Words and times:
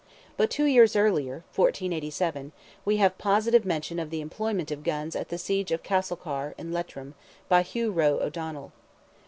But 0.35 0.49
two 0.49 0.65
years 0.65 0.95
earlier 0.95 1.43
(1487) 1.55 2.53
we 2.85 2.97
have 2.97 3.19
positive 3.19 3.63
mention 3.65 3.99
of 3.99 4.09
the 4.09 4.19
employment 4.19 4.71
of 4.71 4.81
guns 4.83 5.15
at 5.15 5.29
the 5.29 5.37
siege 5.37 5.71
of 5.71 5.83
Castlecar, 5.83 6.55
in 6.57 6.73
Leitrim, 6.73 7.13
by 7.47 7.61
Hugh 7.61 7.91
Roe 7.91 8.17
O'Donnell. 8.19 8.71